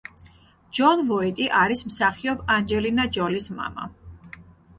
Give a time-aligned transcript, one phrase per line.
[0.77, 3.87] ჯონ ვოიტი არის მსახიობ ანჯელინა ჯოლის მამა.